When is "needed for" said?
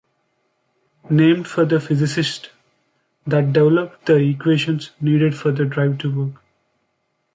4.99-5.51